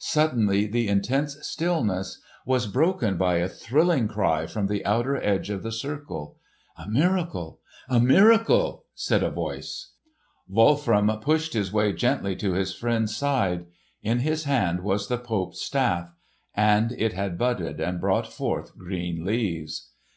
Suddenly 0.00 0.66
the 0.66 0.88
intense 0.88 1.36
stillness 1.46 2.20
was 2.44 2.66
broken 2.66 3.16
by 3.16 3.36
a 3.36 3.48
thrilling 3.48 4.08
cry 4.08 4.44
from 4.44 4.66
the 4.66 4.84
outer 4.84 5.22
edge 5.22 5.50
of 5.50 5.62
the 5.62 5.70
circle. 5.70 6.36
"A 6.76 6.88
miracle! 6.88 7.60
a 7.88 8.00
miracle!" 8.00 8.86
said 8.96 9.22
a 9.22 9.30
voice. 9.30 9.92
Wolfram 10.48 11.06
pushed 11.20 11.52
his 11.52 11.72
way 11.72 11.92
gently 11.92 12.34
to 12.34 12.54
his 12.54 12.74
friend's 12.74 13.16
side. 13.16 13.66
In 14.02 14.18
his 14.18 14.42
hand 14.46 14.80
was 14.80 15.06
the 15.06 15.16
Pope's 15.16 15.60
staff—and 15.60 16.90
it 16.98 17.12
had 17.12 17.38
budded 17.38 17.78
and 17.78 18.00
brought 18.00 18.26
forth 18.26 18.76
green 18.76 19.24
leaves! 19.24 19.90